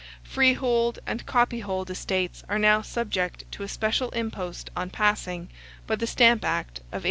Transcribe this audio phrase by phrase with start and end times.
[0.23, 5.47] Freehold and copyhold estates are now subject to a special impost on passing,
[5.85, 6.99] by the Stamp Act of 1857.